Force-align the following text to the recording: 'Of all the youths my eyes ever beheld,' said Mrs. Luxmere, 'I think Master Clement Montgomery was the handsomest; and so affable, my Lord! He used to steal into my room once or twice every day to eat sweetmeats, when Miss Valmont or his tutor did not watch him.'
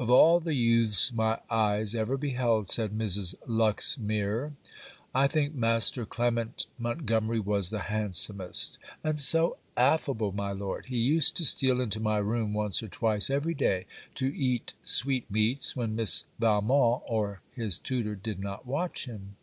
'Of 0.00 0.10
all 0.10 0.40
the 0.40 0.56
youths 0.56 1.12
my 1.12 1.38
eyes 1.48 1.94
ever 1.94 2.16
beheld,' 2.16 2.68
said 2.68 2.90
Mrs. 2.90 3.36
Luxmere, 3.46 4.54
'I 5.14 5.26
think 5.28 5.54
Master 5.54 6.04
Clement 6.04 6.66
Montgomery 6.76 7.38
was 7.38 7.70
the 7.70 7.82
handsomest; 7.82 8.80
and 9.04 9.20
so 9.20 9.58
affable, 9.76 10.32
my 10.32 10.50
Lord! 10.50 10.86
He 10.86 10.98
used 10.98 11.36
to 11.36 11.44
steal 11.44 11.80
into 11.80 12.00
my 12.00 12.16
room 12.18 12.52
once 12.52 12.82
or 12.82 12.88
twice 12.88 13.30
every 13.30 13.54
day 13.54 13.86
to 14.16 14.36
eat 14.36 14.74
sweetmeats, 14.82 15.76
when 15.76 15.94
Miss 15.94 16.24
Valmont 16.40 17.04
or 17.06 17.40
his 17.54 17.78
tutor 17.78 18.16
did 18.16 18.40
not 18.40 18.66
watch 18.66 19.04
him.' 19.04 19.36